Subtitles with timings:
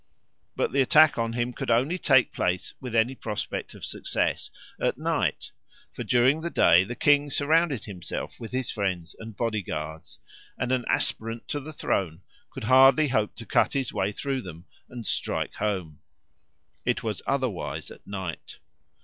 [0.55, 4.97] But the attack on him could only take place with any prospect of success at
[4.97, 5.51] night;
[5.93, 10.17] for during the day the king surrounded himself with his friends and bodyguards,
[10.57, 14.65] and an aspirant to the throne could hardly hope to cut his way through them
[14.89, 16.01] and strike home.
[16.83, 18.57] It was otherwise at night.